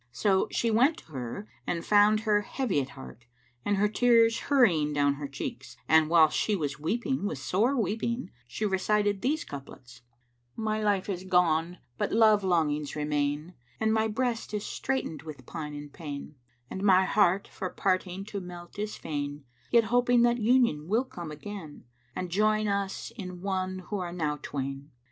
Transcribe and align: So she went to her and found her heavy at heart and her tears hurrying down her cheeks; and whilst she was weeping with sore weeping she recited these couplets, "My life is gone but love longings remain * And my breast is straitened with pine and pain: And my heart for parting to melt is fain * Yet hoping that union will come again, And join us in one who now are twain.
So 0.11 0.47
she 0.49 0.71
went 0.71 0.97
to 0.97 1.11
her 1.11 1.47
and 1.67 1.85
found 1.85 2.21
her 2.21 2.41
heavy 2.41 2.81
at 2.81 2.89
heart 2.89 3.25
and 3.63 3.77
her 3.77 3.87
tears 3.87 4.39
hurrying 4.39 4.93
down 4.93 5.13
her 5.13 5.27
cheeks; 5.27 5.77
and 5.87 6.09
whilst 6.09 6.35
she 6.35 6.55
was 6.55 6.79
weeping 6.79 7.23
with 7.27 7.37
sore 7.37 7.79
weeping 7.79 8.31
she 8.47 8.65
recited 8.65 9.21
these 9.21 9.43
couplets, 9.43 10.01
"My 10.55 10.81
life 10.81 11.07
is 11.07 11.23
gone 11.23 11.77
but 11.99 12.11
love 12.11 12.43
longings 12.43 12.95
remain 12.95 13.53
* 13.67 13.79
And 13.79 13.93
my 13.93 14.07
breast 14.07 14.55
is 14.55 14.65
straitened 14.65 15.21
with 15.21 15.45
pine 15.45 15.75
and 15.75 15.93
pain: 15.93 16.33
And 16.67 16.81
my 16.81 17.05
heart 17.05 17.47
for 17.47 17.69
parting 17.69 18.25
to 18.25 18.41
melt 18.41 18.79
is 18.79 18.95
fain 18.95 19.43
* 19.57 19.71
Yet 19.71 19.83
hoping 19.93 20.23
that 20.23 20.39
union 20.39 20.87
will 20.87 21.05
come 21.05 21.29
again, 21.29 21.83
And 22.15 22.31
join 22.31 22.67
us 22.67 23.11
in 23.17 23.41
one 23.43 23.83
who 23.91 24.11
now 24.11 24.33
are 24.33 24.37
twain. 24.39 24.89